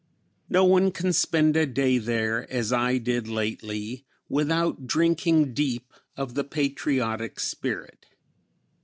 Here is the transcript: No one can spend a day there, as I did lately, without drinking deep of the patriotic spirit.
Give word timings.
No 0.49 0.65
one 0.65 0.89
can 0.89 1.13
spend 1.13 1.55
a 1.55 1.67
day 1.67 1.99
there, 1.99 2.51
as 2.51 2.73
I 2.73 2.97
did 2.97 3.27
lately, 3.27 4.03
without 4.27 4.87
drinking 4.87 5.53
deep 5.53 5.93
of 6.17 6.33
the 6.33 6.43
patriotic 6.43 7.39
spirit. 7.39 8.07